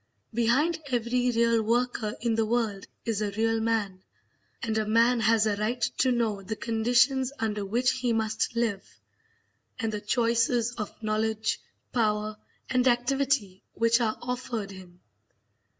Behind 0.33 0.79
every 0.87 1.29
real 1.29 1.61
worker 1.61 2.15
in 2.21 2.33
the 2.33 2.47
world 2.47 2.87
is 3.05 3.21
a 3.21 3.29
real 3.33 3.59
man, 3.59 4.01
and 4.63 4.75
a 4.79 4.85
man 4.87 5.19
has 5.19 5.45
a 5.45 5.55
right 5.57 5.79
to 5.99 6.11
know 6.11 6.41
the 6.41 6.55
conditions 6.55 7.31
under 7.37 7.63
which 7.63 7.91
he 7.91 8.11
must 8.11 8.55
live, 8.55 8.83
and 9.77 9.93
the 9.93 10.01
choices 10.01 10.71
of 10.73 10.91
knowledge, 11.03 11.61
power, 11.93 12.35
and 12.67 12.87
activity 12.87 13.61
which 13.75 14.01
are 14.01 14.17
offered 14.23 14.71
him. 14.71 15.01